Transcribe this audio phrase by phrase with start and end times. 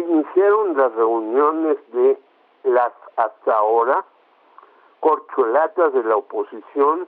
[0.00, 2.18] iniciaron las reuniones de
[2.64, 4.04] las hasta ahora
[5.00, 7.06] corcholatas de la oposición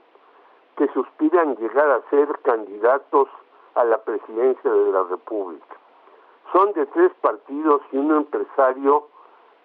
[0.77, 3.27] que suspiran llegar a ser candidatos
[3.75, 5.75] a la presidencia de la República.
[6.51, 9.07] Son de tres partidos y un empresario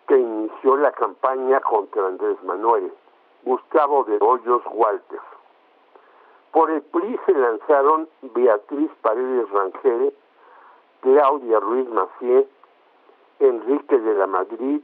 [0.06, 2.92] que inició la campaña contra Andrés Manuel,
[3.44, 5.20] Gustavo de Hoyos Walter.
[6.52, 10.14] Por el PRI se lanzaron Beatriz Paredes Rangel,
[11.00, 12.46] Claudia Ruiz Macié,
[13.38, 14.80] Enrique de la Madrid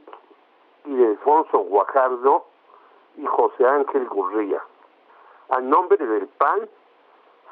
[0.85, 2.45] y Alfonso Guajardo
[3.17, 4.61] y José Ángel Gurría.
[5.49, 6.69] A nombre del PAN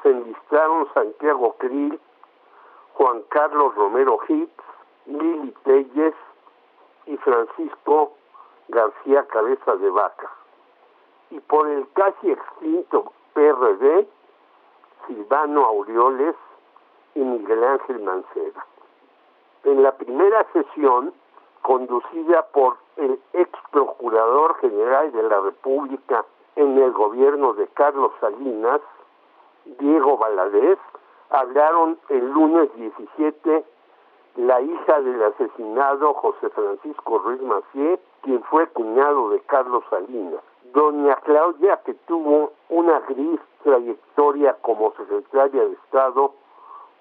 [0.02, 1.98] se enlistaron Santiago Krill,
[2.94, 4.64] Juan Carlos Romero Hicks,
[5.06, 6.14] Lili Telles
[7.06, 8.12] y Francisco
[8.68, 10.30] García Cabeza de Vaca.
[11.30, 14.06] Y por el casi extinto PRD,
[15.06, 16.36] Silvano Aureoles
[17.14, 18.66] y Miguel Ángel Mancera.
[19.64, 21.12] En la primera sesión,
[21.62, 26.24] conducida por el ex procurador general de la República
[26.56, 28.80] en el gobierno de Carlos Salinas,
[29.64, 30.78] Diego Valadez,
[31.30, 33.64] hablaron el lunes 17
[34.36, 40.40] la hija del asesinado José Francisco Ruiz Macié, quien fue cuñado de Carlos Salinas.
[40.72, 46.32] Doña Claudia, que tuvo una gris trayectoria como secretaria de Estado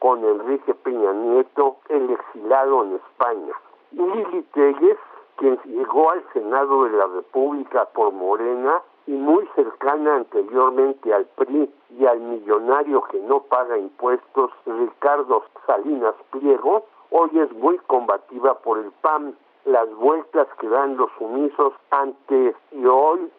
[0.01, 3.53] con Enrique Peña Nieto, el exilado en España.
[3.91, 4.97] Lili Telles,
[5.35, 11.71] quien llegó al Senado de la República por Morena y muy cercana anteriormente al PRI
[11.99, 18.79] y al millonario que no paga impuestos, Ricardo Salinas Pliego, hoy es muy combativa por
[18.79, 23.31] el PAN, las vueltas que dan los sumisos antes y hoy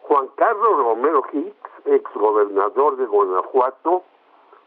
[0.00, 4.02] Juan Carlos Romero Hicks, exgobernador de Guanajuato,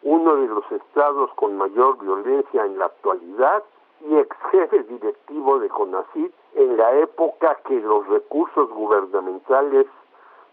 [0.04, 3.64] uno de los estados con mayor violencia en la actualidad
[4.02, 9.88] y ex jefe directivo de CONACYT en la época que los recursos gubernamentales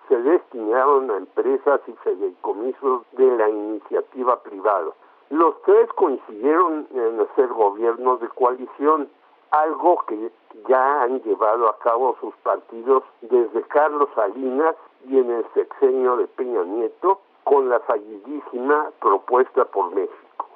[0.09, 4.91] se destinaron a empresas y fideicomisos de la iniciativa privada.
[5.31, 9.09] Los tres coincidieron en hacer gobiernos de coalición,
[9.51, 10.31] algo que
[10.69, 14.77] ya han llevado a cabo sus partidos desde Carlos Salinas
[15.09, 20.49] y en el sexenio de Peña Nieto con la fallidísima propuesta por México.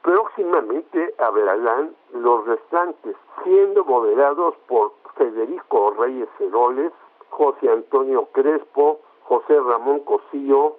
[0.00, 3.14] Próximamente hablarán los restantes,
[3.44, 6.92] siendo moderados por Federico Reyes Heroles,
[7.28, 10.76] José Antonio Crespo, José Ramón Cosío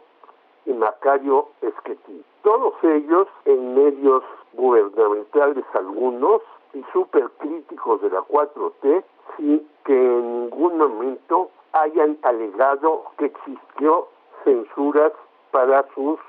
[0.65, 2.25] y Macario Esquetí.
[2.41, 4.23] Todos ellos en medios
[4.53, 6.41] gubernamentales algunos
[6.73, 9.03] y supercríticos de la 4T,
[9.37, 14.07] sin que en ningún momento hayan alegado que existió
[14.43, 15.13] censuras
[15.51, 16.19] para sus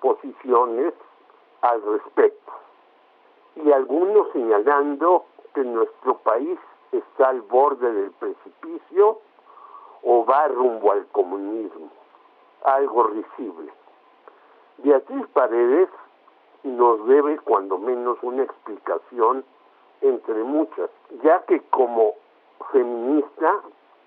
[0.00, 0.94] posiciones
[1.62, 2.52] al respecto.
[3.56, 6.58] Y algunos señalando que nuestro país
[6.92, 9.18] está al borde del precipicio
[10.02, 11.90] o va rumbo al comunismo,
[12.64, 13.72] algo risible.
[14.78, 15.88] Beatriz Paredes
[16.62, 19.44] nos debe cuando menos una explicación
[20.00, 20.90] entre muchas,
[21.22, 22.14] ya que como
[22.72, 23.60] feminista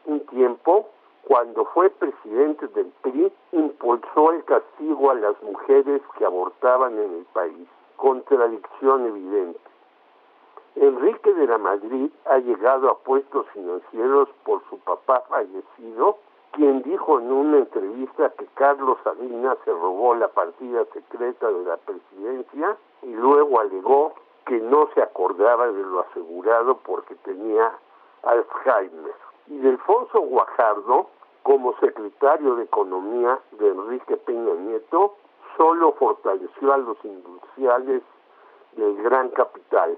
[0.06, 0.90] un tiempo,
[1.28, 7.26] cuando fue presidente del PRI, impulsó el castigo a las mujeres que abortaban en el
[7.34, 9.60] país, contradicción evidente.
[10.76, 16.18] Enrique de la Madrid ha llegado a puestos financieros por su papá fallecido,
[16.52, 21.78] quien dijo en una entrevista que Carlos Salinas se robó la partida secreta de la
[21.78, 24.14] presidencia y luego alegó
[24.46, 27.72] que no se acordaba de lo asegurado porque tenía
[28.24, 29.33] Alzheimer.
[29.48, 31.08] Y Delfonso Guajardo,
[31.44, 35.16] como secretario de Economía de Enrique Peña Nieto,
[35.58, 38.02] solo fortaleció a los industriales
[38.74, 39.98] del gran capital.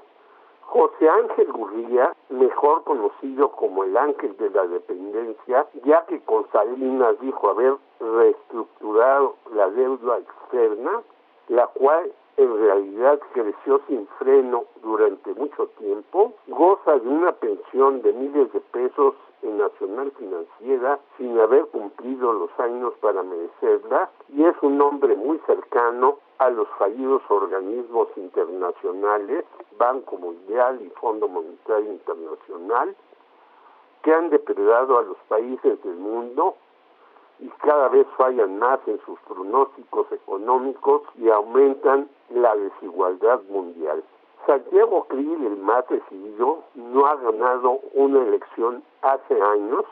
[0.62, 7.20] José Ángel Gurría, mejor conocido como el ángel de la dependencia, ya que con Salinas
[7.22, 11.04] dijo haber reestructurado la deuda externa,
[11.50, 18.14] la cual en realidad creció sin freno durante mucho tiempo, goza de una pensión de
[18.14, 24.56] miles de pesos en Nacional Financiera sin haber cumplido los años para merecerla y es
[24.62, 29.46] un hombre muy cercano a los fallidos organismos internacionales,
[29.78, 32.96] Banco Mundial y Fondo Monetario Internacional,
[34.04, 36.56] que han depredado a los países del mundo
[37.40, 44.04] y cada vez fallan más en sus pronósticos económicos y aumentan la desigualdad mundial.
[44.46, 49.86] Santiago Krill, el más decidido, no ha ganado una elección hace años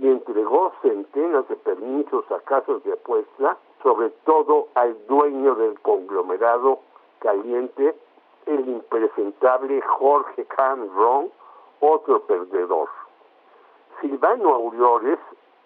[0.00, 6.80] y entregó centenas de permisos a casas de apuesta, sobre todo al dueño del conglomerado
[7.20, 7.94] caliente
[8.46, 11.30] el impresentable Jorge Can Ron,
[11.80, 12.88] otro perdedor.
[14.00, 15.18] Silvano Aureoles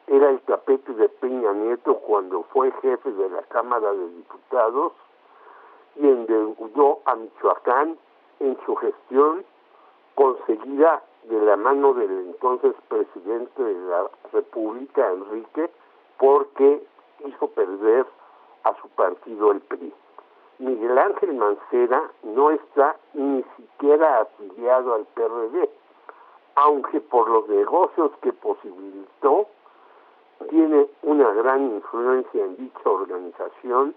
[0.08, 4.92] era el tapete de Peña Nieto cuando fue jefe de la Cámara de Diputados
[5.96, 7.98] y endeudó a Michoacán
[8.40, 9.44] en su gestión
[10.14, 15.70] conseguida de la mano del entonces presidente de la República, Enrique,
[16.18, 16.82] porque
[17.26, 18.06] hizo perder
[18.64, 19.92] a su partido el PRI.
[20.58, 25.70] Miguel Ángel Mancera no está ni siquiera afiliado al PRD,
[26.56, 29.46] aunque por los negocios que posibilitó,
[30.48, 33.94] tiene una gran influencia en dicha organización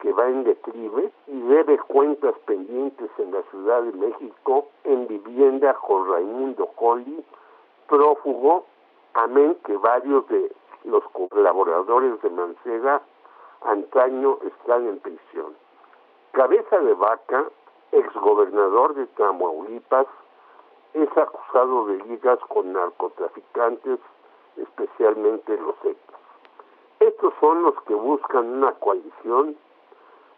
[0.00, 5.74] que va en declive y debe cuentas pendientes en la Ciudad de México en vivienda
[5.74, 7.22] con Raimundo Colli,
[7.86, 8.64] prófugo,
[9.14, 10.52] amén que varios de
[10.84, 13.02] los colaboradores de Mancera
[13.62, 15.54] antaño están en prisión.
[16.32, 17.44] Cabeza de Vaca,
[17.92, 20.06] exgobernador de Tamaulipas,
[20.94, 23.98] es acusado de ligas con narcotraficantes,
[24.56, 26.20] especialmente los Zetas.
[27.00, 29.56] Estos son los que buscan una coalición,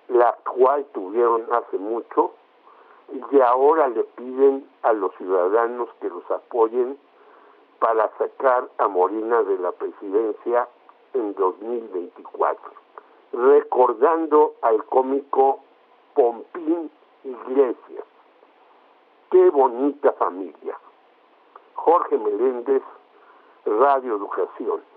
[0.09, 2.33] la cual tuvieron hace mucho,
[3.13, 6.99] y ahora le piden a los ciudadanos que los apoyen
[7.79, 10.69] para sacar a Morina de la presidencia
[11.15, 12.73] en 2024,
[13.33, 15.61] recordando al cómico
[16.15, 16.91] Pompín
[17.25, 18.05] Iglesias.
[19.31, 20.79] Qué bonita familia.
[21.75, 22.83] Jorge Meléndez,
[23.65, 24.92] Radio Educación.